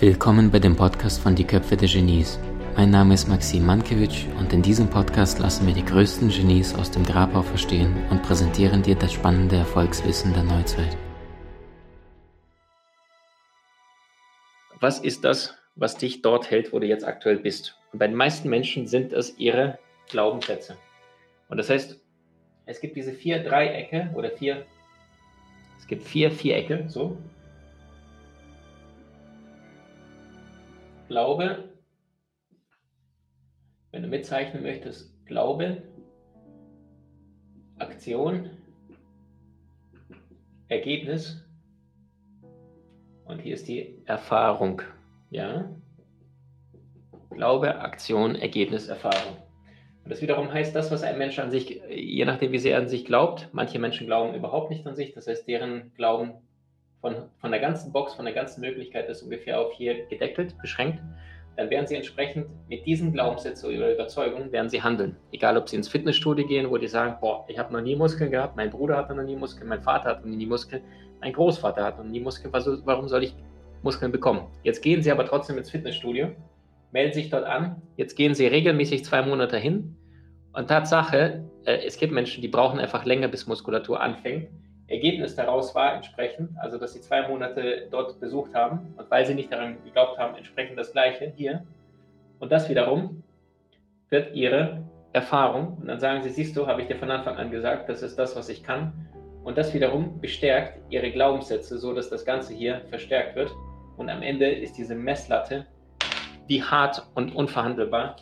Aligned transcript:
Willkommen 0.00 0.50
bei 0.50 0.58
dem 0.58 0.76
Podcast 0.76 1.20
von 1.20 1.34
Die 1.34 1.44
Köpfe 1.44 1.76
der 1.76 1.86
Genies. 1.86 2.38
Mein 2.74 2.88
Name 2.88 3.12
ist 3.12 3.28
Maxim 3.28 3.66
Mankewitsch 3.66 4.24
und 4.38 4.50
in 4.50 4.62
diesem 4.62 4.88
Podcast 4.88 5.38
lassen 5.40 5.66
wir 5.66 5.74
die 5.74 5.84
größten 5.84 6.30
Genies 6.30 6.74
aus 6.74 6.90
dem 6.90 7.04
Grabau 7.04 7.42
verstehen 7.42 7.94
und 8.08 8.22
präsentieren 8.22 8.82
dir 8.82 8.94
das 8.94 9.12
spannende 9.12 9.56
Erfolgswissen 9.56 10.32
der 10.32 10.44
Neuzeit. 10.44 10.96
Was 14.80 15.00
ist 15.00 15.22
das, 15.22 15.54
was 15.74 15.98
dich 15.98 16.22
dort 16.22 16.50
hält, 16.50 16.72
wo 16.72 16.78
du 16.78 16.86
jetzt 16.86 17.04
aktuell 17.04 17.36
bist? 17.36 17.76
Und 17.92 17.98
bei 17.98 18.06
den 18.06 18.16
meisten 18.16 18.48
Menschen 18.48 18.86
sind 18.86 19.12
es 19.12 19.36
ihre 19.36 19.78
Glaubenssätze. 20.08 20.78
Und 21.50 21.58
das 21.58 21.68
heißt, 21.68 22.00
es 22.64 22.80
gibt 22.80 22.96
diese 22.96 23.12
vier 23.12 23.44
Dreiecke 23.44 24.08
oder 24.14 24.30
vier, 24.30 24.64
es 25.78 25.86
gibt 25.86 26.04
vier 26.04 26.30
Vierecke, 26.30 26.86
so, 26.88 27.18
Glaube, 31.10 31.64
wenn 33.90 34.02
du 34.02 34.08
mitzeichnen 34.08 34.62
möchtest, 34.62 35.12
Glaube, 35.26 35.82
Aktion, 37.80 38.48
Ergebnis 40.68 41.44
und 43.24 43.40
hier 43.40 43.54
ist 43.54 43.66
die 43.66 44.00
Erfahrung. 44.04 44.82
Ja? 45.30 45.74
Glaube, 47.30 47.80
Aktion, 47.80 48.36
Ergebnis, 48.36 48.86
Erfahrung. 48.86 49.36
Und 50.04 50.10
das 50.10 50.22
wiederum 50.22 50.52
heißt, 50.52 50.76
das, 50.76 50.92
was 50.92 51.02
ein 51.02 51.18
Mensch 51.18 51.40
an 51.40 51.50
sich, 51.50 51.82
je 51.90 52.24
nachdem, 52.24 52.52
wie 52.52 52.58
sehr 52.58 52.76
er 52.76 52.82
an 52.82 52.88
sich 52.88 53.04
glaubt, 53.04 53.48
manche 53.50 53.80
Menschen 53.80 54.06
glauben 54.06 54.36
überhaupt 54.36 54.70
nicht 54.70 54.86
an 54.86 54.94
sich, 54.94 55.12
das 55.12 55.26
heißt, 55.26 55.48
deren 55.48 55.92
Glauben 55.94 56.34
von, 57.00 57.14
von 57.40 57.50
der 57.50 57.60
ganzen 57.60 57.92
Box, 57.92 58.14
von 58.14 58.24
der 58.24 58.34
ganzen 58.34 58.60
Möglichkeit 58.60 59.08
ist 59.08 59.22
ungefähr 59.22 59.60
auf 59.60 59.72
hier 59.72 60.06
gedeckelt, 60.06 60.54
beschränkt, 60.60 61.00
dann 61.56 61.68
werden 61.70 61.86
sie 61.86 61.96
entsprechend 61.96 62.46
mit 62.68 62.86
diesen 62.86 63.12
Glaubenssätzen 63.12 63.74
oder 63.74 63.92
Überzeugungen 63.92 64.52
werden 64.52 64.70
sie 64.70 64.82
handeln. 64.82 65.16
Egal, 65.32 65.56
ob 65.56 65.68
sie 65.68 65.76
ins 65.76 65.88
Fitnessstudio 65.88 66.46
gehen, 66.46 66.70
wo 66.70 66.78
die 66.78 66.88
sagen, 66.88 67.16
boah, 67.20 67.44
ich 67.48 67.58
habe 67.58 67.72
noch 67.72 67.80
nie 67.80 67.96
Muskeln 67.96 68.30
gehabt, 68.30 68.56
mein 68.56 68.70
Bruder 68.70 68.96
hat 68.96 69.14
noch 69.14 69.22
nie 69.22 69.36
Muskeln, 69.36 69.68
mein 69.68 69.82
Vater 69.82 70.10
hat 70.10 70.24
noch 70.24 70.34
nie 70.34 70.46
Muskeln, 70.46 70.82
mein 71.20 71.32
Großvater 71.32 71.84
hat 71.84 71.98
noch 71.98 72.04
nie 72.04 72.20
Muskeln, 72.20 72.52
warum 72.52 73.08
soll 73.08 73.24
ich 73.24 73.34
Muskeln 73.82 74.12
bekommen? 74.12 74.46
Jetzt 74.62 74.82
gehen 74.82 75.02
sie 75.02 75.10
aber 75.10 75.26
trotzdem 75.26 75.58
ins 75.58 75.70
Fitnessstudio, 75.70 76.28
melden 76.92 77.12
sich 77.12 77.30
dort 77.30 77.44
an, 77.44 77.82
jetzt 77.96 78.16
gehen 78.16 78.34
sie 78.34 78.46
regelmäßig 78.46 79.04
zwei 79.04 79.22
Monate 79.22 79.58
hin 79.58 79.96
und 80.52 80.68
Tatsache, 80.68 81.44
äh, 81.64 81.78
es 81.86 81.98
gibt 81.98 82.12
Menschen, 82.12 82.42
die 82.42 82.48
brauchen 82.48 82.78
einfach 82.78 83.04
länger, 83.04 83.28
bis 83.28 83.46
Muskulatur 83.46 84.00
anfängt 84.00 84.48
Ergebnis 84.90 85.36
daraus 85.36 85.74
war 85.74 85.94
entsprechend, 85.94 86.50
also 86.58 86.76
dass 86.76 86.92
sie 86.92 87.00
zwei 87.00 87.26
Monate 87.28 87.86
dort 87.90 88.18
besucht 88.18 88.54
haben 88.54 88.92
und 88.96 89.10
weil 89.10 89.24
sie 89.24 89.34
nicht 89.34 89.52
daran 89.52 89.82
geglaubt 89.84 90.18
haben, 90.18 90.36
entsprechend 90.36 90.76
das 90.78 90.92
Gleiche 90.92 91.32
hier. 91.36 91.64
Und 92.40 92.50
das 92.50 92.68
wiederum 92.68 93.22
wird 94.08 94.34
ihre 94.34 94.82
Erfahrung. 95.12 95.78
Und 95.80 95.86
dann 95.86 96.00
sagen 96.00 96.22
sie, 96.22 96.30
siehst 96.30 96.56
du, 96.56 96.66
habe 96.66 96.82
ich 96.82 96.88
dir 96.88 96.96
von 96.96 97.10
Anfang 97.10 97.36
an 97.36 97.50
gesagt, 97.50 97.88
das 97.88 98.02
ist 98.02 98.18
das, 98.18 98.34
was 98.34 98.48
ich 98.48 98.64
kann. 98.64 98.92
Und 99.44 99.56
das 99.56 99.72
wiederum 99.72 100.20
bestärkt 100.20 100.80
ihre 100.90 101.10
Glaubenssätze, 101.12 101.78
so 101.78 101.94
dass 101.94 102.10
das 102.10 102.24
Ganze 102.24 102.52
hier 102.52 102.82
verstärkt 102.90 103.36
wird. 103.36 103.50
Und 103.96 104.10
am 104.10 104.22
Ende 104.22 104.50
ist 104.50 104.76
diese 104.76 104.94
Messlatte, 104.94 105.66
wie 106.46 106.62
hart 106.62 107.06
und 107.14 107.34
unverhandelbar 107.34 108.16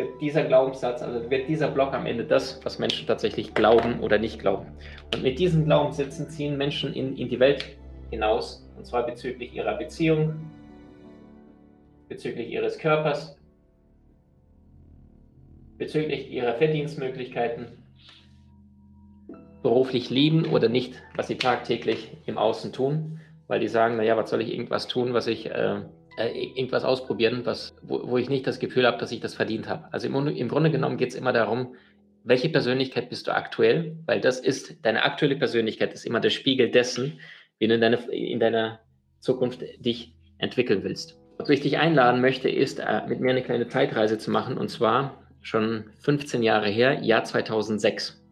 wird 0.00 0.20
dieser 0.20 0.44
Glaubenssatz, 0.44 1.02
also 1.02 1.30
wird 1.30 1.48
dieser 1.48 1.70
Block 1.70 1.92
am 1.92 2.06
Ende 2.06 2.24
das, 2.24 2.60
was 2.64 2.78
Menschen 2.78 3.06
tatsächlich 3.06 3.54
glauben 3.54 4.00
oder 4.00 4.18
nicht 4.18 4.38
glauben. 4.38 4.66
Und 5.14 5.22
mit 5.22 5.38
diesen 5.38 5.66
Glaubenssätzen 5.66 6.28
ziehen 6.30 6.56
Menschen 6.56 6.94
in, 6.94 7.16
in 7.16 7.28
die 7.28 7.38
Welt 7.38 7.76
hinaus, 8.10 8.66
und 8.76 8.86
zwar 8.86 9.04
bezüglich 9.04 9.54
ihrer 9.54 9.76
Beziehung, 9.76 10.34
bezüglich 12.08 12.50
ihres 12.50 12.78
Körpers, 12.78 13.36
bezüglich 15.76 16.30
ihrer 16.30 16.54
Verdienstmöglichkeiten, 16.54 17.66
beruflich 19.62 20.08
lieben 20.08 20.46
oder 20.46 20.70
nicht, 20.70 20.94
was 21.14 21.28
sie 21.28 21.36
tagtäglich 21.36 22.16
im 22.24 22.38
Außen 22.38 22.72
tun, 22.72 23.20
weil 23.48 23.60
die 23.60 23.68
sagen, 23.68 23.96
naja, 23.96 24.16
was 24.16 24.30
soll 24.30 24.40
ich 24.40 24.52
irgendwas 24.52 24.88
tun, 24.88 25.12
was 25.12 25.26
ich 25.26 25.50
äh, 25.50 25.82
äh, 26.16 26.28
irgendwas 26.28 26.84
ausprobieren, 26.84 27.42
was, 27.44 27.74
wo, 27.82 28.08
wo, 28.08 28.18
ich 28.18 28.28
nicht 28.28 28.46
das 28.46 28.58
Gefühl 28.58 28.86
habe, 28.86 28.98
dass 28.98 29.12
ich 29.12 29.20
das 29.20 29.34
verdient 29.34 29.68
habe. 29.68 29.88
Also 29.92 30.06
im, 30.06 30.26
im 30.28 30.48
Grunde 30.48 30.70
genommen 30.70 30.96
geht 30.96 31.10
es 31.10 31.14
immer 31.14 31.32
darum, 31.32 31.74
welche 32.24 32.48
Persönlichkeit 32.48 33.08
bist 33.08 33.26
du 33.26 33.34
aktuell? 33.34 33.96
Weil 34.06 34.20
das 34.20 34.40
ist, 34.40 34.84
deine 34.84 35.04
aktuelle 35.04 35.36
Persönlichkeit 35.36 35.92
ist 35.94 36.04
immer 36.04 36.20
der 36.20 36.30
Spiegel 36.30 36.70
dessen, 36.70 37.18
wie 37.58 37.68
du 37.68 37.74
in, 37.74 37.80
deine, 37.80 37.96
in 38.10 38.40
deiner 38.40 38.80
Zukunft 39.20 39.62
dich 39.78 40.14
entwickeln 40.38 40.82
willst. 40.82 41.18
Was 41.38 41.48
ich 41.48 41.60
dich 41.60 41.78
einladen 41.78 42.20
möchte, 42.20 42.50
ist, 42.50 42.80
äh, 42.80 43.02
mit 43.08 43.20
mir 43.20 43.30
eine 43.30 43.42
kleine 43.42 43.68
Zeitreise 43.68 44.18
zu 44.18 44.30
machen, 44.30 44.58
und 44.58 44.68
zwar 44.68 45.26
schon 45.40 45.84
15 46.00 46.42
Jahre 46.42 46.68
her, 46.68 47.00
Jahr 47.00 47.24
2006. 47.24 48.22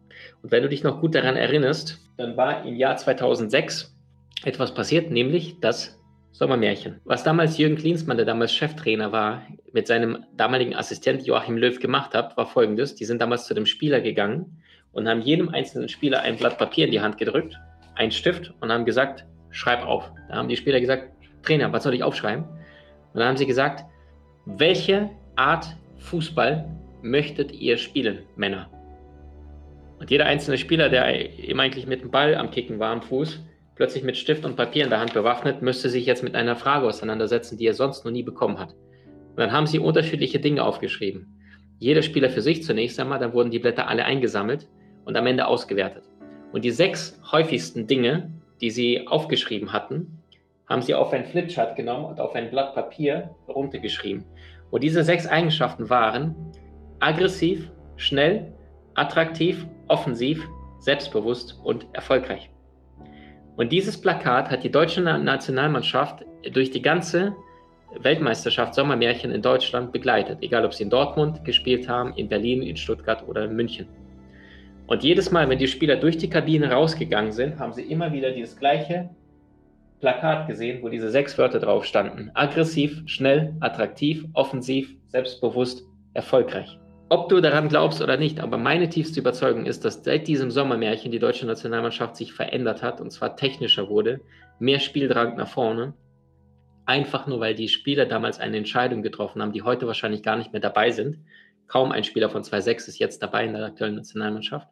Und 0.43 0.51
wenn 0.51 0.63
du 0.63 0.69
dich 0.69 0.83
noch 0.83 1.01
gut 1.01 1.15
daran 1.15 1.35
erinnerst, 1.35 1.97
dann 2.17 2.37
war 2.37 2.65
im 2.65 2.75
Jahr 2.75 2.97
2006 2.97 3.95
etwas 4.43 4.73
passiert, 4.73 5.11
nämlich 5.11 5.59
dass 5.59 5.98
Sommermärchen. 6.31 7.01
Was 7.05 7.23
damals 7.23 7.57
Jürgen 7.57 7.75
Klinsmann, 7.75 8.17
der 8.17 8.25
damals 8.25 8.53
Cheftrainer 8.53 9.11
war, 9.11 9.41
mit 9.73 9.87
seinem 9.87 10.25
damaligen 10.35 10.75
Assistent 10.75 11.25
Joachim 11.25 11.57
Löw 11.57 11.79
gemacht 11.79 12.13
hat, 12.13 12.37
war 12.37 12.45
folgendes. 12.45 12.95
Die 12.95 13.05
sind 13.05 13.21
damals 13.21 13.45
zu 13.45 13.53
dem 13.53 13.65
Spieler 13.65 14.01
gegangen 14.01 14.61
und 14.91 15.07
haben 15.07 15.21
jedem 15.21 15.49
einzelnen 15.49 15.89
Spieler 15.89 16.21
ein 16.21 16.37
Blatt 16.37 16.57
Papier 16.57 16.85
in 16.85 16.91
die 16.91 17.01
Hand 17.01 17.17
gedrückt, 17.17 17.59
einen 17.95 18.11
Stift 18.11 18.53
und 18.61 18.71
haben 18.71 18.85
gesagt, 18.85 19.25
schreib 19.49 19.85
auf. 19.85 20.11
Da 20.29 20.35
haben 20.35 20.49
die 20.49 20.57
Spieler 20.57 20.79
gesagt, 20.79 21.11
Trainer, 21.43 21.71
was 21.73 21.83
soll 21.83 21.93
ich 21.93 22.03
aufschreiben? 22.03 22.43
Und 22.43 23.19
dann 23.19 23.27
haben 23.27 23.37
sie 23.37 23.45
gesagt, 23.45 23.85
welche 24.45 25.09
Art 25.35 25.67
Fußball 25.97 26.69
möchtet 27.01 27.51
ihr 27.51 27.77
spielen, 27.77 28.19
Männer? 28.35 28.69
Und 29.99 30.09
jeder 30.09 30.25
einzelne 30.25 30.57
Spieler, 30.57 30.89
der 30.89 31.37
eben 31.37 31.59
eigentlich 31.59 31.85
mit 31.85 32.01
dem 32.01 32.11
Ball 32.11 32.35
am 32.35 32.51
Kicken 32.51 32.79
war 32.79 32.91
am 32.91 33.01
Fuß, 33.01 33.43
plötzlich 33.79 34.03
mit 34.03 34.17
Stift 34.17 34.43
und 34.43 34.57
Papier 34.57 34.83
in 34.83 34.89
der 34.89 34.99
Hand 34.99 35.13
bewaffnet, 35.13 35.61
müsste 35.61 35.89
sich 35.89 36.05
jetzt 36.05 36.21
mit 36.21 36.35
einer 36.35 36.57
Frage 36.57 36.85
auseinandersetzen, 36.85 37.57
die 37.57 37.65
er 37.65 37.73
sonst 37.73 38.03
noch 38.03 38.11
nie 38.11 38.23
bekommen 38.23 38.59
hat. 38.59 38.73
Und 38.73 39.37
dann 39.37 39.53
haben 39.53 39.67
sie 39.67 39.79
unterschiedliche 39.79 40.37
Dinge 40.37 40.65
aufgeschrieben. 40.65 41.39
Jeder 41.77 42.01
Spieler 42.01 42.29
für 42.29 42.41
sich 42.41 42.61
zunächst 42.61 42.99
einmal, 42.99 43.19
dann 43.19 43.31
wurden 43.31 43.51
die 43.51 43.59
Blätter 43.59 43.87
alle 43.87 44.03
eingesammelt 44.03 44.67
und 45.05 45.15
am 45.15 45.25
Ende 45.25 45.47
ausgewertet. 45.47 46.03
Und 46.51 46.65
die 46.65 46.71
sechs 46.71 47.21
häufigsten 47.31 47.87
Dinge, 47.87 48.33
die 48.59 48.69
sie 48.69 49.07
aufgeschrieben 49.07 49.71
hatten, 49.71 50.23
haben 50.67 50.81
sie 50.81 50.93
auf 50.93 51.13
ein 51.13 51.23
Flipchart 51.23 51.77
genommen 51.77 52.03
und 52.03 52.19
auf 52.19 52.35
ein 52.35 52.51
Blatt 52.51 52.75
Papier 52.75 53.33
runtergeschrieben. 53.47 54.25
Und 54.71 54.83
diese 54.83 55.05
sechs 55.05 55.25
Eigenschaften 55.25 55.89
waren 55.89 56.35
aggressiv, 56.99 57.71
schnell, 57.95 58.51
attraktiv, 58.95 59.65
offensiv, 59.87 60.45
selbstbewusst 60.79 61.57
und 61.63 61.87
erfolgreich. 61.93 62.49
Und 63.59 63.73
dieses 63.73 63.99
Plakat 63.99 64.49
hat 64.49 64.63
die 64.63 64.71
deutsche 64.71 65.01
Nationalmannschaft 65.01 66.23
durch 66.53 66.71
die 66.71 66.81
ganze 66.81 67.35
Weltmeisterschaft 67.99 68.73
Sommermärchen 68.73 69.31
in 69.31 69.41
Deutschland 69.41 69.91
begleitet, 69.91 70.37
egal 70.39 70.63
ob 70.63 70.73
sie 70.73 70.83
in 70.83 70.89
Dortmund 70.89 71.43
gespielt 71.43 71.89
haben, 71.89 72.13
in 72.15 72.29
Berlin, 72.29 72.61
in 72.61 72.77
Stuttgart 72.77 73.21
oder 73.27 73.43
in 73.43 73.57
München. 73.57 73.85
Und 74.87 75.03
jedes 75.03 75.29
Mal, 75.31 75.49
wenn 75.49 75.59
die 75.59 75.67
Spieler 75.67 75.97
durch 75.97 76.17
die 76.17 76.29
Kabine 76.29 76.71
rausgegangen 76.71 77.33
sind, 77.33 77.59
haben 77.59 77.73
sie 77.73 77.83
immer 77.83 78.13
wieder 78.13 78.31
dieses 78.31 78.55
gleiche 78.55 79.09
Plakat 79.99 80.47
gesehen, 80.47 80.81
wo 80.81 80.87
diese 80.87 81.09
sechs 81.09 81.37
Wörter 81.37 81.59
drauf 81.59 81.83
standen. 81.83 82.31
Aggressiv, 82.35 83.03
schnell, 83.07 83.53
attraktiv, 83.59 84.23
offensiv, 84.35 84.95
selbstbewusst, 85.09 85.83
erfolgreich 86.13 86.79
ob 87.09 87.29
du 87.29 87.41
daran 87.41 87.69
glaubst 87.69 88.01
oder 88.01 88.17
nicht, 88.17 88.39
aber 88.39 88.57
meine 88.57 88.87
tiefste 88.87 89.19
Überzeugung 89.19 89.65
ist, 89.65 89.83
dass 89.83 90.03
seit 90.03 90.27
diesem 90.27 90.51
Sommermärchen 90.51 91.11
die 91.11 91.19
deutsche 91.19 91.47
Nationalmannschaft 91.47 92.15
sich 92.15 92.33
verändert 92.33 92.83
hat 92.83 93.01
und 93.01 93.11
zwar 93.11 93.35
technischer 93.35 93.89
wurde, 93.89 94.21
mehr 94.59 94.79
Spieldrang 94.79 95.35
nach 95.35 95.47
vorne. 95.47 95.93
Einfach 96.85 97.27
nur, 97.27 97.39
weil 97.39 97.55
die 97.55 97.67
Spieler 97.67 98.05
damals 98.05 98.39
eine 98.39 98.57
Entscheidung 98.57 99.01
getroffen 99.01 99.41
haben, 99.41 99.53
die 99.53 99.63
heute 99.63 99.87
wahrscheinlich 99.87 100.23
gar 100.23 100.37
nicht 100.37 100.53
mehr 100.53 100.61
dabei 100.61 100.91
sind. 100.91 101.17
Kaum 101.67 101.91
ein 101.91 102.03
Spieler 102.03 102.29
von 102.29 102.43
2.6 102.43 102.87
ist 102.87 102.99
jetzt 102.99 103.21
dabei 103.23 103.45
in 103.45 103.53
der 103.53 103.65
aktuellen 103.65 103.95
Nationalmannschaft. 103.95 104.67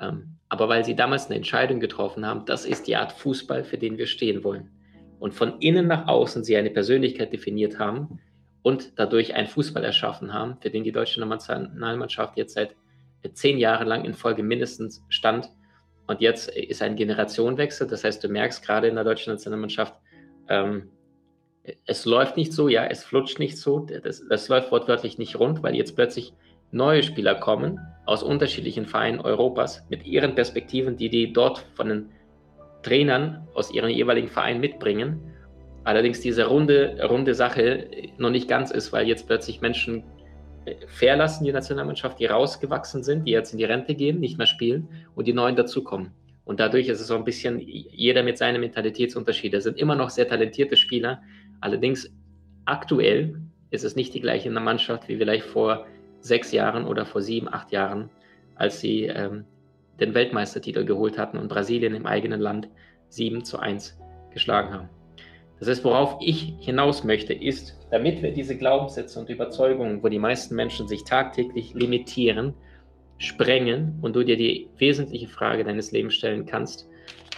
Ähm, 0.00 0.38
aber 0.48 0.68
weil 0.68 0.84
sie 0.84 0.94
damals 0.94 1.26
eine 1.26 1.36
Entscheidung 1.36 1.80
getroffen 1.80 2.26
haben, 2.26 2.44
das 2.46 2.64
ist 2.64 2.86
die 2.86 2.96
Art 2.96 3.12
Fußball, 3.12 3.64
für 3.64 3.78
den 3.78 3.98
wir 3.98 4.06
stehen 4.06 4.44
wollen. 4.44 4.70
Und 5.18 5.34
von 5.34 5.60
innen 5.60 5.86
nach 5.86 6.06
außen 6.08 6.44
sie 6.44 6.56
eine 6.56 6.70
Persönlichkeit 6.70 7.32
definiert 7.32 7.78
haben, 7.78 8.20
und 8.66 8.98
dadurch 8.98 9.36
einen 9.36 9.46
Fußball 9.46 9.84
erschaffen 9.84 10.34
haben, 10.34 10.56
für 10.60 10.70
den 10.70 10.82
die 10.82 10.90
deutsche 10.90 11.24
Nationalmannschaft 11.24 12.36
jetzt 12.36 12.54
seit 12.54 12.74
zehn 13.32 13.58
Jahren 13.58 13.86
lang 13.86 14.04
in 14.04 14.12
Folge 14.12 14.42
mindestens 14.42 15.04
stand. 15.08 15.48
Und 16.08 16.20
jetzt 16.20 16.48
ist 16.48 16.82
ein 16.82 16.96
Generationenwechsel. 16.96 17.86
Das 17.86 18.02
heißt, 18.02 18.24
du 18.24 18.28
merkst 18.28 18.64
gerade 18.64 18.88
in 18.88 18.96
der 18.96 19.04
deutschen 19.04 19.32
Nationalmannschaft, 19.32 19.94
ähm, 20.48 20.90
es 21.86 22.06
läuft 22.06 22.36
nicht 22.36 22.52
so, 22.52 22.66
ja, 22.66 22.84
es 22.86 23.04
flutscht 23.04 23.38
nicht 23.38 23.56
so, 23.56 23.86
das, 23.86 24.24
das 24.28 24.48
läuft 24.48 24.72
wortwörtlich 24.72 25.16
nicht 25.16 25.38
rund, 25.38 25.62
weil 25.62 25.76
jetzt 25.76 25.94
plötzlich 25.94 26.32
neue 26.72 27.04
Spieler 27.04 27.36
kommen 27.36 27.78
aus 28.04 28.24
unterschiedlichen 28.24 28.86
Vereinen 28.86 29.20
Europas 29.20 29.86
mit 29.90 30.04
ihren 30.04 30.34
Perspektiven, 30.34 30.96
die 30.96 31.08
die 31.08 31.32
dort 31.32 31.64
von 31.74 31.88
den 31.88 32.10
Trainern 32.82 33.46
aus 33.54 33.70
ihren 33.70 33.90
jeweiligen 33.90 34.28
Vereinen 34.28 34.58
mitbringen 34.58 35.35
allerdings 35.86 36.20
diese 36.20 36.46
runde, 36.46 36.98
runde 37.08 37.34
Sache 37.34 37.88
noch 38.18 38.30
nicht 38.30 38.48
ganz 38.48 38.70
ist, 38.70 38.92
weil 38.92 39.06
jetzt 39.06 39.26
plötzlich 39.26 39.60
Menschen 39.60 40.02
verlassen 40.88 41.44
die 41.44 41.52
Nationalmannschaft, 41.52 42.18
die 42.18 42.26
rausgewachsen 42.26 43.04
sind, 43.04 43.24
die 43.24 43.30
jetzt 43.30 43.52
in 43.52 43.58
die 43.58 43.64
Rente 43.64 43.94
gehen, 43.94 44.18
nicht 44.18 44.36
mehr 44.36 44.48
spielen 44.48 44.88
und 45.14 45.28
die 45.28 45.32
neuen 45.32 45.54
dazukommen. 45.54 46.10
Und 46.44 46.58
dadurch 46.60 46.88
ist 46.88 47.00
es 47.00 47.06
so 47.06 47.14
ein 47.14 47.24
bisschen 47.24 47.60
jeder 47.60 48.22
mit 48.24 48.36
seinem 48.38 48.60
Mentalitätsunterschied. 48.60 49.54
Es 49.54 49.64
sind 49.64 49.78
immer 49.78 49.94
noch 49.94 50.10
sehr 50.10 50.28
talentierte 50.28 50.76
Spieler. 50.76 51.22
Allerdings 51.60 52.12
aktuell 52.64 53.40
ist 53.70 53.84
es 53.84 53.94
nicht 53.94 54.12
die 54.14 54.20
gleiche 54.20 54.50
Mannschaft 54.50 55.08
wie 55.08 55.16
vielleicht 55.16 55.44
vor 55.44 55.86
sechs 56.20 56.50
Jahren 56.50 56.84
oder 56.84 57.06
vor 57.06 57.22
sieben, 57.22 57.52
acht 57.52 57.70
Jahren, 57.70 58.10
als 58.56 58.80
sie 58.80 59.04
ähm, 59.04 59.44
den 60.00 60.14
Weltmeistertitel 60.14 60.84
geholt 60.84 61.16
hatten 61.16 61.38
und 61.38 61.48
Brasilien 61.48 61.94
im 61.94 62.06
eigenen 62.06 62.40
Land 62.40 62.68
7 63.08 63.44
zu 63.44 63.58
1 63.58 63.98
geschlagen 64.32 64.72
haben. 64.72 64.88
Das 65.58 65.68
heißt, 65.68 65.84
worauf 65.84 66.16
ich 66.20 66.54
hinaus 66.60 67.02
möchte, 67.02 67.32
ist, 67.32 67.78
damit 67.90 68.22
wir 68.22 68.32
diese 68.32 68.56
Glaubenssätze 68.56 69.18
und 69.18 69.30
Überzeugungen, 69.30 70.02
wo 70.02 70.08
die 70.08 70.18
meisten 70.18 70.54
Menschen 70.54 70.86
sich 70.86 71.04
tagtäglich 71.04 71.72
limitieren, 71.72 72.54
sprengen 73.18 73.98
und 74.02 74.14
du 74.14 74.22
dir 74.22 74.36
die 74.36 74.68
wesentliche 74.76 75.28
Frage 75.28 75.64
deines 75.64 75.92
Lebens 75.92 76.14
stellen 76.14 76.44
kannst, 76.44 76.88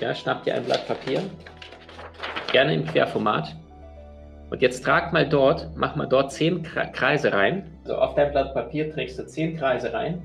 ja, 0.01 0.15
schnapp 0.15 0.45
dir 0.45 0.55
ein 0.55 0.65
Blatt 0.65 0.87
Papier, 0.89 1.23
gerne 2.51 2.75
im 2.75 2.85
Querformat. 2.87 3.55
Und 4.51 4.63
jetzt 4.63 4.83
trag 4.83 5.13
mal 5.13 5.29
dort, 5.29 5.69
mach 5.77 5.95
mal 5.95 6.07
dort 6.07 6.33
zehn 6.33 6.63
Kreise 6.63 7.33
rein. 7.33 7.71
Also 7.85 7.97
auf 7.97 8.15
dein 8.15 8.33
Blatt 8.33 8.55
Papier 8.55 8.91
trägst 8.91 9.19
du 9.19 9.27
zehn 9.27 9.57
Kreise 9.57 9.93
rein. 9.93 10.23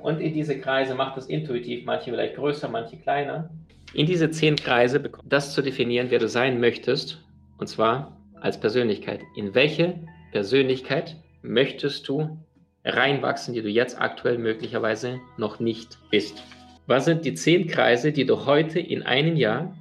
Und 0.00 0.20
in 0.20 0.34
diese 0.34 0.58
Kreise 0.58 0.94
mach 0.94 1.14
das 1.14 1.26
intuitiv, 1.26 1.84
manche 1.86 2.10
vielleicht 2.10 2.34
größer, 2.34 2.68
manche 2.68 2.96
kleiner 2.96 3.50
in 3.94 4.06
diese 4.06 4.30
zehn 4.30 4.56
Kreise 4.56 5.10
das 5.24 5.54
zu 5.54 5.62
definieren, 5.62 6.10
wer 6.10 6.18
du 6.18 6.28
sein 6.28 6.60
möchtest, 6.60 7.22
und 7.58 7.66
zwar 7.66 8.20
als 8.40 8.58
Persönlichkeit. 8.58 9.20
In 9.36 9.54
welche 9.54 10.00
Persönlichkeit 10.32 11.16
möchtest 11.42 12.08
du 12.08 12.38
reinwachsen, 12.84 13.54
die 13.54 13.62
du 13.62 13.68
jetzt 13.68 14.00
aktuell 14.00 14.38
möglicherweise 14.38 15.20
noch 15.36 15.60
nicht 15.60 15.98
bist? 16.10 16.42
Was 16.86 17.04
sind 17.04 17.24
die 17.24 17.34
zehn 17.34 17.68
Kreise, 17.68 18.12
die 18.12 18.26
du 18.26 18.46
heute 18.46 18.80
in 18.80 19.02
einem 19.02 19.36
Jahr, 19.36 19.76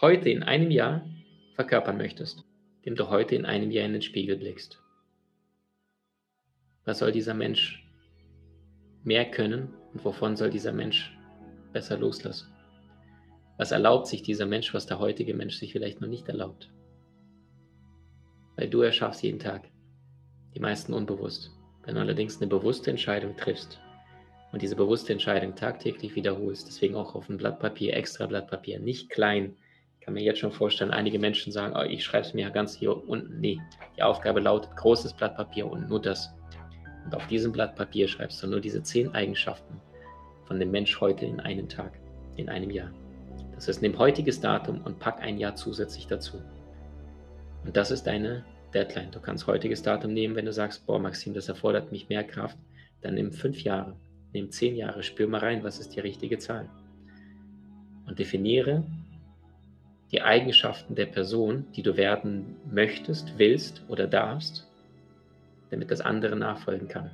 heute 0.00 0.30
in 0.30 0.42
einem 0.42 0.70
Jahr 0.70 1.04
verkörpern 1.56 1.96
möchtest, 1.96 2.44
dem 2.84 2.94
du 2.94 3.08
heute 3.08 3.34
in 3.34 3.44
einem 3.44 3.70
Jahr 3.70 3.86
in 3.86 3.92
den 3.92 4.02
Spiegel 4.02 4.36
blickst? 4.36 4.80
Was 6.84 6.98
soll 6.98 7.12
dieser 7.12 7.34
Mensch 7.34 7.82
mehr 9.02 9.24
können 9.24 9.74
und 9.92 10.04
wovon 10.04 10.36
soll 10.36 10.50
dieser 10.50 10.72
Mensch 10.72 11.16
besser 11.72 11.98
loslassen? 11.98 12.53
Was 13.56 13.70
erlaubt 13.70 14.08
sich 14.08 14.22
dieser 14.22 14.46
Mensch, 14.46 14.74
was 14.74 14.86
der 14.86 14.98
heutige 14.98 15.32
Mensch 15.32 15.58
sich 15.58 15.72
vielleicht 15.72 16.00
noch 16.00 16.08
nicht 16.08 16.28
erlaubt? 16.28 16.70
Weil 18.56 18.68
du 18.68 18.82
erschaffst 18.82 19.22
jeden 19.22 19.38
Tag, 19.38 19.68
die 20.54 20.60
meisten 20.60 20.92
unbewusst. 20.92 21.52
Wenn 21.84 21.94
du 21.94 22.00
allerdings 22.00 22.40
eine 22.40 22.48
bewusste 22.48 22.90
Entscheidung 22.90 23.36
triffst 23.36 23.80
und 24.52 24.62
diese 24.62 24.74
bewusste 24.74 25.12
Entscheidung 25.12 25.54
tagtäglich 25.54 26.16
wiederholst, 26.16 26.66
deswegen 26.66 26.96
auch 26.96 27.14
auf 27.14 27.28
ein 27.28 27.36
Blatt 27.36 27.60
Papier, 27.60 27.94
extra 27.94 28.26
Blatt 28.26 28.48
Papier, 28.48 28.80
nicht 28.80 29.10
klein. 29.10 29.54
Ich 29.98 30.04
kann 30.04 30.14
mir 30.14 30.22
jetzt 30.22 30.40
schon 30.40 30.52
vorstellen, 30.52 30.90
einige 30.90 31.18
Menschen 31.18 31.52
sagen, 31.52 31.74
oh, 31.76 31.82
ich 31.82 32.04
schreibe 32.04 32.26
es 32.26 32.34
mir 32.34 32.50
ganz 32.50 32.74
hier 32.74 33.08
unten. 33.08 33.38
Nee, 33.38 33.60
die 33.96 34.02
Aufgabe 34.02 34.40
lautet 34.40 34.74
großes 34.76 35.14
Blatt 35.14 35.36
Papier 35.36 35.70
und 35.70 35.88
nur 35.88 36.00
das. 36.00 36.34
Und 37.04 37.14
auf 37.14 37.26
diesem 37.28 37.52
Blatt 37.52 37.76
Papier 37.76 38.08
schreibst 38.08 38.42
du 38.42 38.48
nur 38.48 38.60
diese 38.60 38.82
zehn 38.82 39.14
Eigenschaften 39.14 39.80
von 40.46 40.58
dem 40.58 40.70
Mensch 40.70 41.00
heute 41.00 41.24
in 41.24 41.38
einem 41.40 41.68
Tag, 41.68 42.00
in 42.36 42.48
einem 42.48 42.70
Jahr. 42.70 42.92
Das 43.54 43.68
heißt, 43.68 43.82
nimm 43.82 43.98
heutiges 43.98 44.40
Datum 44.40 44.80
und 44.82 44.98
pack 44.98 45.22
ein 45.22 45.38
Jahr 45.38 45.54
zusätzlich 45.54 46.06
dazu. 46.06 46.42
Und 47.64 47.76
das 47.76 47.90
ist 47.90 48.04
deine 48.04 48.44
Deadline. 48.74 49.10
Du 49.10 49.20
kannst 49.20 49.46
heutiges 49.46 49.82
Datum 49.82 50.12
nehmen, 50.12 50.34
wenn 50.34 50.44
du 50.44 50.52
sagst, 50.52 50.86
boah, 50.86 50.98
Maxim, 50.98 51.34
das 51.34 51.48
erfordert 51.48 51.92
mich 51.92 52.08
mehr 52.08 52.24
Kraft. 52.24 52.58
Dann 53.00 53.14
nimm 53.14 53.32
fünf 53.32 53.62
Jahre, 53.62 53.96
nimm 54.32 54.50
zehn 54.50 54.76
Jahre, 54.76 55.02
spür 55.02 55.28
mal 55.28 55.40
rein, 55.40 55.62
was 55.62 55.78
ist 55.78 55.94
die 55.94 56.00
richtige 56.00 56.38
Zahl. 56.38 56.68
Und 58.06 58.18
definiere 58.18 58.84
die 60.10 60.22
Eigenschaften 60.22 60.94
der 60.94 61.06
Person, 61.06 61.66
die 61.74 61.82
du 61.82 61.96
werden 61.96 62.56
möchtest, 62.70 63.38
willst 63.38 63.82
oder 63.88 64.06
darfst, 64.06 64.68
damit 65.70 65.90
das 65.90 66.00
andere 66.00 66.36
nachfolgen 66.36 66.88
kann. 66.88 67.10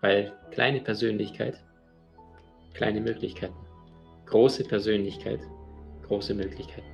Weil 0.00 0.32
kleine 0.50 0.80
Persönlichkeit, 0.80 1.62
kleine 2.74 3.00
Möglichkeiten. 3.00 3.54
Große 4.26 4.64
Persönlichkeit, 4.64 5.40
große 6.10 6.34
Möglichkeiten. 6.34 6.86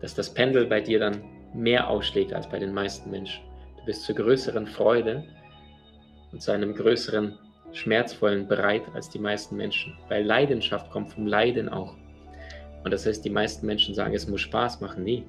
Dass 0.00 0.14
das 0.14 0.32
Pendel 0.32 0.66
bei 0.66 0.80
dir 0.80 1.00
dann 1.00 1.22
mehr 1.52 1.88
ausschlägt 1.88 2.32
als 2.32 2.48
bei 2.48 2.58
den 2.58 2.72
meisten 2.72 3.10
Menschen. 3.10 3.42
Du 3.78 3.84
bist 3.86 4.04
zur 4.04 4.14
größeren 4.14 4.66
Freude 4.66 5.24
und 6.32 6.40
zu 6.40 6.52
einem 6.52 6.74
größeren 6.74 7.36
schmerzvollen 7.72 8.46
bereit 8.46 8.82
als 8.94 9.10
die 9.10 9.18
meisten 9.18 9.56
Menschen. 9.56 9.98
Weil 10.08 10.24
Leidenschaft 10.24 10.90
kommt 10.90 11.10
vom 11.10 11.26
Leiden 11.26 11.68
auch. 11.68 11.96
Und 12.84 12.92
das 12.92 13.04
heißt, 13.04 13.24
die 13.24 13.30
meisten 13.30 13.66
Menschen 13.66 13.94
sagen, 13.94 14.14
es 14.14 14.28
muss 14.28 14.42
Spaß 14.42 14.80
machen. 14.80 15.02
Nee, 15.02 15.24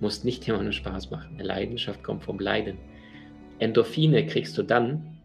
muss 0.00 0.24
nicht 0.24 0.46
immer 0.48 0.62
nur 0.62 0.72
Spaß 0.72 1.10
machen. 1.12 1.38
Leidenschaft 1.38 2.02
kommt 2.02 2.24
vom 2.24 2.40
Leiden. 2.40 2.76
Endorphine 3.60 4.26
kriegst 4.26 4.58
du 4.58 4.64
dann, 4.64 5.20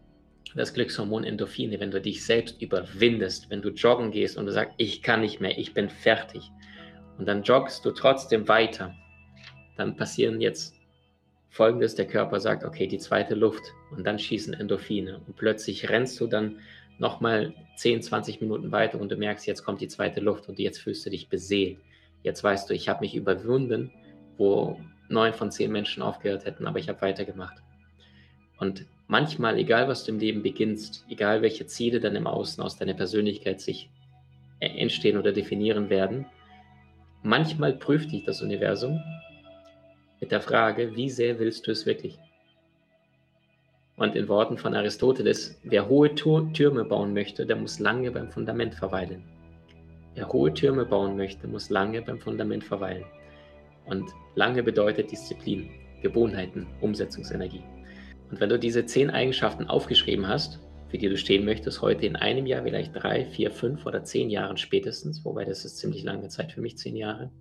das 0.56 0.74
Glückshormon 0.74 1.24
Endorphine, 1.24 1.80
wenn 1.80 1.92
du 1.92 2.00
dich 2.00 2.24
selbst 2.26 2.62
überwindest, 2.62 3.50
wenn 3.50 3.62
du 3.62 3.70
joggen 3.70 4.12
gehst 4.12 4.38
und 4.38 4.46
du 4.46 4.52
sagst, 4.52 4.74
ich 4.78 5.02
kann 5.02 5.22
nicht 5.22 5.42
mehr, 5.42 5.58
ich 5.58 5.74
bin 5.74 5.90
fertig 5.90 6.52
und 7.18 7.28
dann 7.28 7.44
joggst 7.44 7.86
du 7.86 7.92
trotzdem 7.92 8.48
weiter, 8.48 8.94
dann 9.76 9.96
passieren 9.96 10.42
jetzt 10.42 10.76
folgendes, 11.50 11.96
der 11.96 12.08
Körper 12.08 12.40
sagt, 12.40 12.64
okay, 12.64 12.88
die 12.88 13.00
zweite 13.00 13.36
Luft 13.36 13.64
und 13.92 14.06
dann 14.06 14.20
schießen 14.20 14.54
Endorphine 14.54 15.20
und 15.26 15.36
plötzlich 15.36 15.90
rennst 15.90 16.20
du 16.20 16.28
dann 16.28 16.60
nochmal 17.00 17.54
10, 17.76 18.02
20 18.02 18.42
Minuten 18.42 18.72
weiter 18.72 19.00
und 19.00 19.12
du 19.12 19.18
merkst, 19.18 19.46
jetzt 19.48 19.64
kommt 19.64 19.82
die 19.82 19.88
zweite 19.88 20.20
Luft 20.20 20.50
und 20.50 20.60
jetzt 20.60 20.80
fühlst 20.80 21.06
du 21.06 21.10
dich 21.10 21.30
beseelt. 21.30 21.80
Jetzt 22.24 22.44
weißt 22.44 22.70
du, 22.70 22.74
ich 22.74 22.90
habe 22.90 23.02
mich 23.02 23.16
überwunden, 23.16 23.92
wo 24.38 24.80
neun 25.10 25.34
von 25.34 25.52
zehn 25.52 25.72
Menschen 25.72 26.04
aufgehört 26.04 26.46
hätten, 26.46 26.68
aber 26.68 26.80
ich 26.80 26.90
habe 26.90 27.02
weitergemacht. 27.02 27.58
Und 28.60 28.86
manchmal, 29.08 29.58
egal 29.58 29.88
was 29.88 30.04
du 30.04 30.12
im 30.12 30.20
Leben 30.20 30.42
beginnst, 30.42 31.06
egal 31.10 31.42
welche 31.42 31.68
Ziele 31.68 32.00
dann 32.00 32.16
im 32.16 32.28
Außen 32.28 32.64
aus 32.64 32.78
deiner 32.78 32.96
Persönlichkeit 32.96 33.62
sich 33.62 33.90
entstehen 34.60 35.18
oder 35.18 35.32
definieren 35.32 35.90
werden, 35.90 36.26
Manchmal 37.28 37.74
prüft 37.74 38.14
dich 38.14 38.24
das 38.24 38.42
Universum 38.42 39.04
mit 40.22 40.32
der 40.32 40.40
Frage, 40.40 40.96
wie 40.96 41.10
sehr 41.10 41.38
willst 41.40 41.68
du 41.68 41.72
es 41.72 41.86
wirklich? 41.86 42.18
Und 43.98 44.16
in 44.16 44.30
Worten 44.30 44.58
von 44.58 44.74
Aristoteles, 44.74 45.60
wer 45.64 45.90
hohe 45.90 46.16
Türme 46.16 46.86
bauen 46.86 47.14
möchte, 47.14 47.46
der 47.46 47.58
muss 47.58 47.80
lange 47.80 48.12
beim 48.12 48.32
Fundament 48.32 48.76
verweilen. 48.76 49.26
Wer 50.16 50.30
hohe 50.30 50.54
Türme 50.54 50.86
bauen 50.86 51.18
möchte, 51.18 51.50
muss 51.50 51.70
lange 51.70 52.02
beim 52.02 52.22
Fundament 52.22 52.64
verweilen. 52.64 53.04
Und 53.88 54.10
lange 54.36 54.64
bedeutet 54.64 55.12
Disziplin, 55.12 55.70
Gewohnheiten, 56.02 56.66
Umsetzungsenergie. 56.80 57.64
Und 58.32 58.40
wenn 58.40 58.48
du 58.48 58.58
diese 58.58 58.86
zehn 58.86 59.10
Eigenschaften 59.10 59.68
aufgeschrieben 59.68 60.30
hast, 60.30 60.62
für 60.90 60.98
die 60.98 61.10
du 61.10 61.18
stehen 61.18 61.46
möchtest, 61.46 61.82
heute 61.82 62.06
in 62.06 62.16
einem 62.16 62.46
Jahr, 62.46 62.64
vielleicht 62.64 62.96
drei, 62.96 63.26
vier, 63.26 63.52
fünf 63.52 63.86
oder 63.86 64.04
zehn 64.04 64.30
Jahren 64.30 64.58
spätestens, 64.58 65.24
wobei 65.26 65.46
das 65.46 65.66
ist 65.66 65.78
ziemlich 65.78 66.04
lange 66.04 66.30
Zeit 66.30 66.52
für 66.52 66.62
mich, 66.62 66.78
zehn 66.78 66.96
Jahre, 66.96 67.32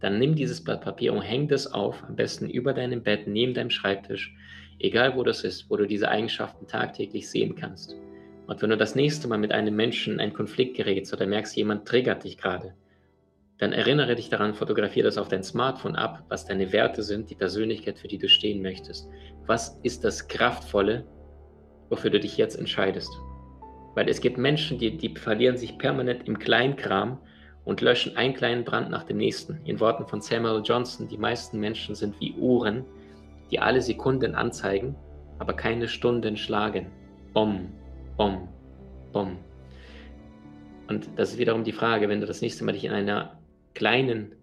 dann 0.00 0.18
nimm 0.18 0.34
dieses 0.34 0.64
Blatt 0.64 0.80
Papier 0.80 1.12
und 1.12 1.22
häng 1.22 1.46
das 1.46 1.72
auf, 1.72 2.02
am 2.04 2.16
besten 2.16 2.48
über 2.48 2.72
deinem 2.72 3.02
Bett, 3.02 3.26
neben 3.26 3.54
deinem 3.54 3.70
Schreibtisch, 3.70 4.34
egal 4.78 5.16
wo 5.16 5.22
das 5.22 5.44
ist, 5.44 5.70
wo 5.70 5.76
du 5.76 5.86
diese 5.86 6.08
Eigenschaften 6.08 6.66
tagtäglich 6.66 7.30
sehen 7.30 7.54
kannst. 7.54 7.94
Und 8.46 8.60
wenn 8.62 8.70
du 8.70 8.76
das 8.76 8.94
nächste 8.94 9.28
Mal 9.28 9.38
mit 9.38 9.52
einem 9.52 9.76
Menschen 9.76 10.14
in 10.14 10.20
einen 10.20 10.32
Konflikt 10.32 10.76
gerätst 10.76 11.12
oder 11.12 11.26
merkst, 11.26 11.54
jemand 11.56 11.86
triggert 11.86 12.24
dich 12.24 12.36
gerade, 12.36 12.74
dann 13.58 13.72
erinnere 13.72 14.16
dich 14.16 14.30
daran, 14.30 14.54
fotografiere 14.54 15.04
das 15.04 15.18
auf 15.18 15.28
dein 15.28 15.42
Smartphone 15.42 15.94
ab, 15.94 16.24
was 16.28 16.46
deine 16.46 16.72
Werte 16.72 17.02
sind, 17.02 17.28
die 17.28 17.34
Persönlichkeit, 17.34 17.98
für 17.98 18.08
die 18.08 18.16
du 18.16 18.26
stehen 18.26 18.62
möchtest. 18.62 19.06
Was 19.46 19.78
ist 19.82 20.02
das 20.02 20.26
Kraftvolle, 20.26 21.04
wofür 21.90 22.10
du 22.10 22.18
dich 22.18 22.36
jetzt 22.38 22.58
entscheidest. 22.58 23.10
Weil 23.94 24.08
es 24.08 24.20
gibt 24.20 24.38
Menschen, 24.38 24.78
die, 24.78 24.96
die 24.96 25.14
verlieren 25.16 25.58
sich 25.58 25.76
permanent 25.76 26.26
im 26.26 26.38
Kleinkram 26.38 27.18
und 27.64 27.80
löschen 27.80 28.16
einen 28.16 28.34
kleinen 28.34 28.64
Brand 28.64 28.90
nach 28.90 29.04
dem 29.04 29.18
nächsten. 29.18 29.60
In 29.64 29.80
Worten 29.80 30.06
von 30.06 30.20
Samuel 30.20 30.62
Johnson, 30.64 31.08
die 31.08 31.18
meisten 31.18 31.60
Menschen 31.60 31.94
sind 31.94 32.18
wie 32.20 32.32
Uhren, 32.32 32.84
die 33.50 33.58
alle 33.58 33.82
Sekunden 33.82 34.34
anzeigen, 34.34 34.94
aber 35.38 35.52
keine 35.52 35.88
Stunden 35.88 36.36
schlagen. 36.36 36.86
Bom, 37.34 37.68
bom, 38.16 38.48
bom. 39.12 39.36
Und 40.88 41.08
das 41.16 41.32
ist 41.32 41.38
wiederum 41.38 41.64
die 41.64 41.72
Frage, 41.72 42.08
wenn 42.08 42.20
du 42.20 42.26
das 42.26 42.40
nächste 42.40 42.64
Mal 42.64 42.72
dich 42.72 42.84
in 42.84 42.92
einer 42.92 43.38
kleinen 43.74 44.34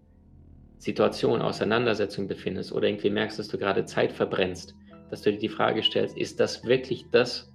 Situation, 0.77 1.41
Auseinandersetzung 1.41 2.27
befindest 2.27 2.71
oder 2.71 2.87
irgendwie 2.87 3.09
merkst, 3.09 3.39
dass 3.39 3.47
du 3.47 3.57
gerade 3.57 3.85
Zeit 3.85 4.11
verbrennst, 4.11 4.75
dass 5.09 5.21
du 5.21 5.31
dir 5.31 5.39
die 5.39 5.49
Frage 5.49 5.83
stellst, 5.83 6.17
ist 6.17 6.39
das 6.39 6.65
wirklich 6.65 7.05
das, 7.11 7.51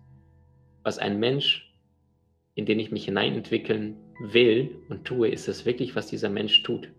was 0.83 0.99
ein 0.99 1.19
Mensch, 1.19 1.73
in 2.55 2.67
den 2.67 2.79
ich 2.79 2.91
mich 2.91 3.05
hineinentwickeln 3.05 3.97
will 4.21 4.77
und 4.89 5.05
tue, 5.05 5.29
ist 5.29 5.49
das 5.49 5.65
wirklich, 5.65 5.97
was 5.97 6.07
dieser 6.07 6.29
Mensch 6.29 6.63
tut? 6.63 6.91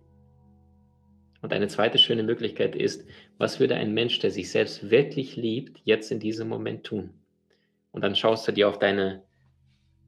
Und 1.42 1.52
eine 1.52 1.68
zweite 1.68 1.98
schöne 1.98 2.24
Möglichkeit 2.24 2.76
ist, 2.76 3.06
was 3.38 3.60
würde 3.60 3.76
ein 3.76 3.94
Mensch, 3.94 4.20
der 4.20 4.32
sich 4.32 4.50
selbst 4.50 4.90
wirklich 4.90 5.36
liebt, 5.36 5.82
jetzt 5.84 6.12
in 6.12 6.20
diesem 6.20 6.48
Moment 6.48 6.86
tun? 6.86 7.10
Und 7.92 8.02
dann 8.02 8.16
schaust 8.16 8.48
du 8.48 8.54
dir 8.54 8.70
auf 8.70 8.80
deine 8.80 9.24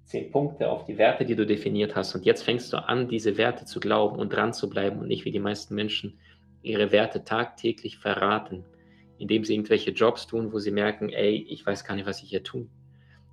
zehn 0.06 0.32
Punkte, 0.32 0.70
auf 0.70 0.86
die 0.86 0.98
Werte, 0.98 1.26
die 1.26 1.36
du 1.36 1.46
definiert 1.46 1.96
hast. 1.96 2.16
Und 2.16 2.26
jetzt 2.26 2.44
fängst 2.44 2.72
du 2.72 2.78
an, 2.78 3.10
diese 3.10 3.38
Werte 3.38 3.66
zu 3.66 3.80
glauben 3.80 4.18
und 4.18 4.34
dran 4.34 4.54
zu 4.54 4.70
bleiben 4.70 5.00
und 5.00 5.08
nicht 5.08 5.26
wie 5.26 5.32
die 5.32 5.40
meisten 5.40 5.76
Menschen 5.76 6.20
ihre 6.62 6.92
Werte 6.92 7.24
tagtäglich 7.24 7.98
verraten, 7.98 8.64
indem 9.18 9.44
sie 9.44 9.54
irgendwelche 9.54 9.92
Jobs 9.92 10.28
tun, 10.28 10.52
wo 10.52 10.60
sie 10.60 10.72
merken, 10.72 11.10
ey, 11.10 11.46
ich 11.50 11.66
weiß 11.66 11.84
gar 11.84 11.96
nicht, 11.96 12.06
was 12.06 12.22
ich 12.22 12.30
hier 12.30 12.44
tue. 12.44 12.68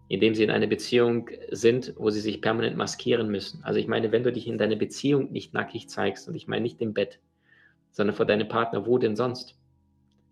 Indem 0.09 0.35
sie 0.35 0.45
in 0.45 0.51
einer 0.51 0.67
Beziehung 0.67 1.31
sind, 1.51 1.95
wo 1.97 2.11
sie 2.11 2.21
sich 2.21 2.41
permanent 2.41 2.77
maskieren 2.77 3.29
müssen. 3.29 3.63
Also 3.65 3.81
ich 3.81 3.89
meine, 3.89 4.13
wenn 4.13 4.23
du 4.23 4.33
dich 4.33 4.47
in 4.47 4.59
deiner 4.59 4.77
Beziehung 4.77 5.33
nicht 5.33 5.55
nackig 5.55 5.89
zeigst, 5.89 6.29
und 6.29 6.35
ich 6.35 6.49
meine 6.49 6.63
nicht 6.63 6.81
im 6.81 6.93
Bett, 6.93 7.19
sondern 7.91 8.17
vor 8.17 8.27
deinem 8.27 8.49
Partner, 8.49 8.87
wo 8.87 8.99
denn 8.99 9.17
sonst? 9.17 9.59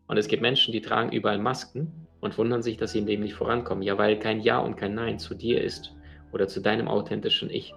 Und 0.07 0.16
es 0.16 0.28
gibt 0.28 0.42
Menschen, 0.42 0.73
die 0.73 0.80
tragen 0.80 1.12
überall 1.12 1.38
Masken 1.38 2.07
und 2.21 2.37
wundern 2.37 2.62
sich, 2.62 2.76
dass 2.76 2.92
sie 2.92 2.99
im 2.99 3.07
Leben 3.07 3.23
nicht 3.23 3.35
vorankommen. 3.35 3.83
Ja, 3.83 3.97
weil 3.97 4.19
kein 4.19 4.40
Ja 4.40 4.59
und 4.59 4.76
kein 4.76 4.95
Nein 4.95 5.19
zu 5.19 5.35
dir 5.35 5.62
ist 5.62 5.95
oder 6.33 6.49
zu 6.49 6.61
deinem 6.61 6.88
authentischen 6.88 7.50
Ich. 7.50 7.75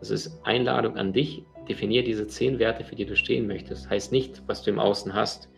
Das 0.00 0.10
ist 0.10 0.40
Einladung 0.44 0.96
an 0.96 1.12
dich. 1.12 1.44
Definier 1.68 2.02
diese 2.02 2.26
zehn 2.26 2.58
Werte, 2.58 2.84
für 2.84 2.96
die 2.96 3.06
du 3.06 3.16
stehen 3.16 3.46
möchtest. 3.46 3.88
Heißt 3.88 4.10
nicht, 4.10 4.42
was 4.46 4.62
du 4.62 4.70
im 4.70 4.78
Außen 4.78 5.14
hast, 5.14 5.48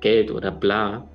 Geld 0.00 0.30
oder 0.30 0.50
bla, 0.50 1.08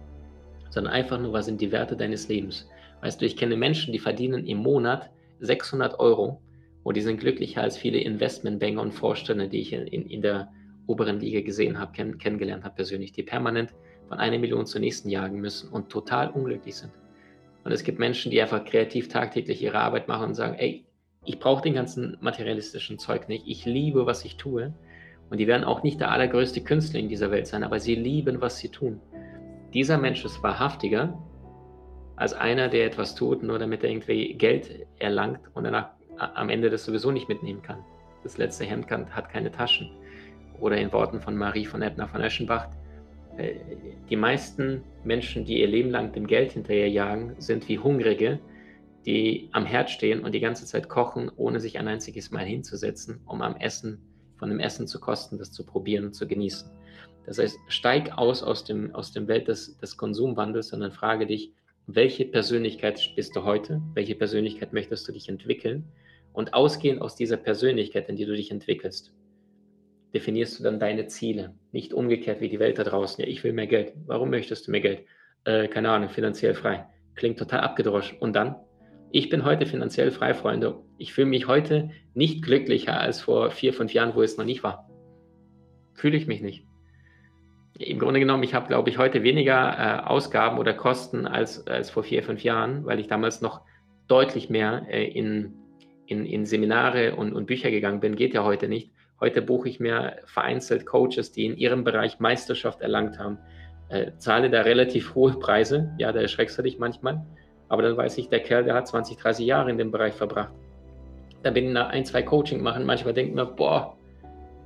sondern 0.70 0.94
einfach 0.94 1.20
nur, 1.20 1.34
was 1.34 1.46
sind 1.46 1.62
die 1.62 1.72
Werte 1.72 1.96
deines 1.96 2.28
Lebens. 2.28 2.70
Weißt 3.02 3.22
du, 3.22 3.26
ich 3.26 3.38
kenne 3.38 3.58
Menschen, 3.58 3.92
die 3.94 4.00
verdienen 4.00 4.46
im 4.46 4.60
Monat 4.60 5.10
600 5.40 6.00
Euro 6.00 6.42
und 6.84 6.98
die 6.98 7.02
sind 7.02 7.20
glücklicher 7.20 7.62
als 7.62 7.78
viele 7.78 8.00
Investmentbanker 8.00 8.82
und 8.82 8.92
Vorstände, 8.92 9.48
die 9.50 9.60
ich 9.60 9.74
in, 9.74 9.88
in, 9.88 10.06
in 10.08 10.22
der 10.22 10.52
oberen 10.88 11.20
Liga 11.20 11.42
gesehen 11.42 11.80
habe, 11.80 11.92
kenn, 11.94 12.18
kennengelernt 12.18 12.64
habe 12.64 12.76
persönlich, 12.76 13.12
die 13.12 13.24
permanent 13.24 13.74
von 14.08 14.20
einer 14.20 14.40
Million 14.40 14.66
zur 14.66 14.82
nächsten 14.82 15.10
jagen 15.10 15.40
müssen 15.40 15.70
und 15.70 15.90
total 15.90 16.30
unglücklich 16.32 16.76
sind. 16.76 16.92
Und 17.64 17.72
es 17.72 17.84
gibt 17.84 18.00
Menschen, 18.00 18.32
die 18.32 18.42
einfach 18.42 18.66
kreativ 18.66 19.08
tagtäglich 19.08 19.62
ihre 19.62 19.80
Arbeit 19.80 20.08
machen 20.08 20.30
und 20.30 20.36
sagen, 20.36 20.56
ey, 20.56 20.86
ich 21.26 21.40
brauche 21.40 21.62
den 21.62 21.76
ganzen 21.76 22.18
materialistischen 22.20 22.98
Zeug 22.98 23.30
nicht, 23.30 23.48
ich 23.48 23.66
liebe, 23.66 24.06
was 24.06 24.26
ich 24.26 24.38
tue. 24.38 24.74
Und 25.32 25.38
die 25.38 25.48
werden 25.48 25.64
auch 25.64 25.82
nicht 25.82 26.02
der 26.02 26.12
allergrößte 26.12 26.62
Künstler 26.62 27.00
in 27.00 27.08
dieser 27.08 27.32
Welt 27.32 27.48
sein, 27.48 27.64
aber 27.64 27.80
sie 27.80 27.96
lieben, 27.96 28.42
was 28.42 28.58
sie 28.58 28.68
tun. 28.68 29.00
Dieser 29.74 29.98
Mensch 29.98 30.26
ist 30.26 30.44
wahrhaftiger 30.44 31.18
als 32.18 32.34
einer, 32.34 32.68
der 32.68 32.86
etwas 32.86 33.16
tut, 33.16 33.42
nur 33.42 33.58
damit 33.58 33.82
er 33.82 33.90
irgendwie 33.90 34.34
Geld 34.34 34.86
erlangt 35.00 35.40
und 35.54 35.64
danach 35.64 35.92
am 36.18 36.50
Ende 36.50 36.70
das 36.70 36.84
sowieso 36.84 37.12
nicht 37.12 37.30
mitnehmen 37.30 37.62
kann. 37.62 37.80
Das 38.24 38.38
letzte 38.38 38.66
Hemd 38.66 38.92
hat 38.92 39.30
keine 39.30 39.52
Taschen 39.52 39.90
oder 40.60 40.76
in 40.76 40.92
Worten 40.92 41.22
von 41.22 41.38
Marie 41.38 41.66
von 41.66 41.82
Ebner 41.82 42.10
von 42.10 42.20
Eschenbach, 42.20 42.68
äh, 43.38 43.56
die 44.10 44.18
meisten 44.18 44.84
Menschen, 45.06 45.46
die 45.46 45.62
ihr 45.62 45.68
Leben 45.68 45.92
lang 45.92 46.12
dem 46.12 46.28
Geld 46.28 46.52
hinterherjagen, 46.52 47.36
sind 47.40 47.70
wie 47.70 47.80
Hungrige, 47.80 48.40
die 49.06 49.50
am 49.54 49.66
Herd 49.66 49.90
stehen 49.90 50.26
und 50.26 50.34
die 50.34 50.42
ganze 50.42 50.66
Zeit 50.66 50.90
kochen, 50.90 51.32
ohne 51.38 51.62
sich 51.62 51.80
ein 51.80 51.88
einziges 51.88 52.32
Mal 52.32 52.46
hinzusetzen, 52.46 53.22
um 53.26 53.42
am 53.42 53.56
Essen, 53.56 54.11
von 54.42 54.50
dem 54.50 54.60
Essen 54.60 54.88
zu 54.88 55.00
kosten, 55.00 55.38
das 55.38 55.52
zu 55.52 55.64
probieren 55.64 56.04
und 56.04 56.16
zu 56.16 56.28
genießen. 56.28 56.68
Das 57.28 57.38
heißt, 57.38 57.60
steig 57.68 58.18
aus 58.18 58.42
aus 58.42 58.64
dem, 58.64 58.96
aus 58.96 59.12
dem 59.12 59.28
Welt 59.28 59.48
des, 59.48 59.78
des 59.78 59.98
Konsumwandels, 59.98 60.70
sondern 60.70 60.92
frage 60.92 61.28
dich, 61.28 61.54
welche 61.86 62.26
Persönlichkeit 62.26 63.00
bist 63.16 63.36
du 63.36 63.44
heute? 63.44 63.84
Welche 63.94 64.16
Persönlichkeit 64.16 64.74
möchtest 64.74 65.08
du 65.08 65.12
dich 65.12 65.30
entwickeln? 65.30 65.86
Und 66.34 66.56
ausgehend 66.56 67.04
aus 67.04 67.16
dieser 67.16 67.38
Persönlichkeit, 67.38 68.10
in 68.10 68.16
die 68.16 68.26
du 68.26 68.36
dich 68.36 68.50
entwickelst, 68.50 69.14
definierst 70.16 70.58
du 70.58 70.64
dann 70.64 70.80
deine 70.80 71.06
Ziele. 71.06 71.54
Nicht 71.72 71.94
umgekehrt 71.94 72.42
wie 72.42 72.50
die 72.50 72.58
Welt 72.60 72.80
da 72.80 72.84
draußen. 72.84 73.24
Ja, 73.24 73.30
ich 73.30 73.44
will 73.44 73.54
mehr 73.54 73.68
Geld. 73.68 73.94
Warum 74.08 74.32
möchtest 74.32 74.66
du 74.66 74.72
mehr 74.72 74.82
Geld? 74.82 75.06
Äh, 75.44 75.68
keine 75.68 75.92
Ahnung, 75.92 76.10
finanziell 76.10 76.56
frei. 76.56 76.88
Klingt 77.14 77.38
total 77.38 77.60
abgedroschen. 77.60 78.18
Und 78.18 78.34
dann? 78.34 78.56
Ich 79.14 79.28
bin 79.28 79.44
heute 79.44 79.66
finanziell 79.66 80.10
frei, 80.12 80.34
Freunde. 80.34 80.80
Ich 80.98 81.14
fühle 81.14 81.28
mich 81.28 81.46
heute 81.48 81.90
nicht 82.14 82.44
glücklicher 82.44 83.00
als 83.00 83.20
vor 83.20 83.52
vier, 83.52 83.74
fünf 83.74 83.94
Jahren, 83.94 84.16
wo 84.16 84.22
es 84.22 84.38
noch 84.38 84.46
nicht 84.46 84.64
war. 84.64 84.90
Fühle 85.94 86.16
ich 86.16 86.28
mich 86.28 86.42
nicht. 86.42 86.66
Im 87.78 88.00
Grunde 88.00 88.22
genommen, 88.22 88.44
ich 88.44 88.54
habe, 88.54 88.68
glaube 88.68 88.90
ich, 88.90 88.98
heute 88.98 89.24
weniger 89.24 89.78
äh, 89.78 90.08
Ausgaben 90.08 90.60
oder 90.60 90.74
Kosten 90.74 91.28
als, 91.28 91.68
als 91.68 91.90
vor 91.90 92.04
vier, 92.04 92.24
fünf 92.24 92.44
Jahren, 92.44 92.86
weil 92.86 93.00
ich 93.00 93.08
damals 93.08 93.42
noch 93.42 93.62
deutlich 94.08 94.50
mehr 94.50 94.88
äh, 94.90 95.08
in, 95.08 95.56
in, 96.06 96.26
in 96.26 96.46
Seminare 96.46 97.16
und, 97.16 97.34
und 97.34 97.48
Bücher 97.48 97.70
gegangen 97.70 98.00
bin. 98.00 98.16
Geht 98.16 98.34
ja 98.34 98.46
heute 98.46 98.70
nicht. 98.70 98.92
Heute 99.20 99.42
buche 99.42 99.68
ich 99.68 99.82
mir 99.82 100.18
vereinzelt 100.26 100.86
Coaches, 100.86 101.34
die 101.34 101.46
in 101.46 101.58
ihrem 101.58 101.84
Bereich 101.84 102.20
Meisterschaft 102.20 102.80
erlangt 102.82 103.20
haben, 103.20 103.40
äh, 103.90 104.12
zahle 104.20 104.50
da 104.50 104.62
relativ 104.62 105.16
hohe 105.16 105.34
Preise. 105.34 105.94
Ja, 105.98 106.14
da 106.14 106.22
erschreckst 106.22 106.58
du 106.58 106.62
dich 106.62 106.80
manchmal. 106.80 107.26
Aber 107.72 107.84
dann 107.84 107.96
weiß 107.96 108.18
ich, 108.18 108.28
der 108.28 108.42
Kerl, 108.42 108.66
der 108.66 108.74
hat 108.74 108.90
20, 108.90 109.16
30 109.16 109.46
Jahre 109.46 109.72
in 109.72 109.78
dem 109.78 109.92
Bereich 109.92 110.14
verbracht. 110.14 110.52
Da 111.42 111.52
bin 111.52 111.68
ich 111.68 111.72
nach 111.72 111.88
ein, 111.88 112.04
zwei 112.04 112.22
Coaching 112.22 112.62
machen. 112.62 112.86
Manchmal 112.86 113.14
denkt 113.14 113.34
man, 113.34 113.56
boah, 113.56 113.96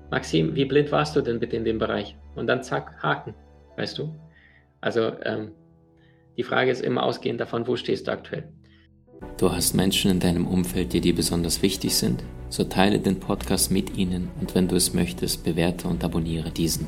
Maxim, 0.09 0.55
wie 0.55 0.65
blind 0.65 0.91
warst 0.91 1.15
du 1.15 1.21
denn 1.21 1.39
bitte 1.39 1.55
in 1.55 1.65
dem 1.65 1.77
Bereich? 1.77 2.17
Und 2.35 2.47
dann 2.47 2.63
zack, 2.63 2.95
Haken, 3.03 3.35
weißt 3.77 3.99
du? 3.99 4.11
Also 4.81 5.11
ähm, 5.23 5.51
die 6.35 6.41
Frage 6.41 6.71
ist 6.71 6.81
immer 6.81 7.03
ausgehend 7.03 7.39
davon, 7.39 7.67
wo 7.67 7.75
stehst 7.75 8.07
du 8.07 8.11
aktuell? 8.11 8.51
Du 9.37 9.51
hast 9.51 9.75
Menschen 9.75 10.09
in 10.09 10.19
deinem 10.19 10.47
Umfeld, 10.47 10.91
die 10.93 11.01
dir 11.01 11.13
besonders 11.13 11.61
wichtig 11.61 11.95
sind? 11.95 12.23
So 12.49 12.63
teile 12.63 12.97
den 12.97 13.19
Podcast 13.19 13.69
mit 13.69 13.99
ihnen 13.99 14.31
und 14.41 14.55
wenn 14.55 14.67
du 14.67 14.75
es 14.75 14.95
möchtest, 14.95 15.43
bewerte 15.43 15.87
und 15.87 16.03
abonniere 16.03 16.49
diesen. 16.49 16.87